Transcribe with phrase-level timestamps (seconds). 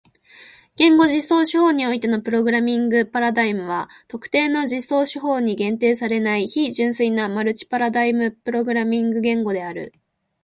[0.77, 9.91] 言語実装手法においてのプログラミングパラダイムは特定の実装手法に限定されない非純粋なマルチパラダイムプログラミング言語である。